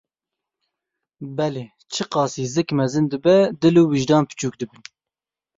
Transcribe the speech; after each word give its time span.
Belê, 1.37 1.65
çi 1.93 2.03
qasî 2.13 2.43
zik 2.53 2.69
mezin 2.77 3.05
dibe, 3.11 3.37
dil 3.61 3.75
û 3.81 3.83
wijdan 3.91 4.23
biçûk 4.29 4.53
dibin. 4.59 4.83